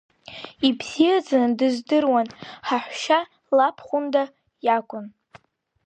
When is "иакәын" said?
4.65-5.05